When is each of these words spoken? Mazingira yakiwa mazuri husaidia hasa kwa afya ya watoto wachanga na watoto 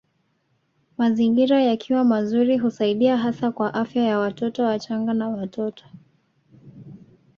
Mazingira 0.97 1.59
yakiwa 1.63 2.03
mazuri 2.05 2.57
husaidia 2.57 3.17
hasa 3.17 3.51
kwa 3.51 3.73
afya 3.73 4.03
ya 4.03 4.19
watoto 4.19 4.63
wachanga 4.63 5.13
na 5.13 5.29
watoto 5.29 5.85